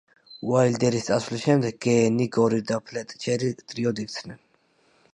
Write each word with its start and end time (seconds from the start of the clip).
უაილდერის 0.51 1.05
წასვლის 1.09 1.43
შემდეგ 1.43 1.77
გეენი, 1.87 2.29
გორი 2.39 2.65
და 2.73 2.81
ფლეტჩერი 2.91 3.55
ტრიოდ 3.63 4.07
იქცნენ. 4.07 4.47